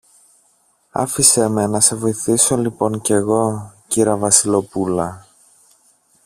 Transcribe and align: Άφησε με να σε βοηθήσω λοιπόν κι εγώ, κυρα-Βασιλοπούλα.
Άφησε 0.91 1.47
με 1.47 1.67
να 1.67 1.79
σε 1.79 1.95
βοηθήσω 1.95 2.57
λοιπόν 2.57 3.01
κι 3.01 3.13
εγώ, 3.13 3.73
κυρα-Βασιλοπούλα. 3.87 5.25